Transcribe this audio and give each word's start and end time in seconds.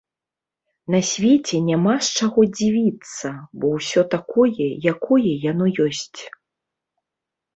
На 0.93 0.99
свеце 1.09 1.57
няма 1.65 1.95
з 2.05 2.15
чаго 2.19 2.45
дзівіцца, 2.55 3.29
бо 3.59 3.65
ўсё 3.77 4.01
такое, 4.15 4.67
якое 4.93 5.31
яно 5.51 5.65
ёсць. 5.89 6.21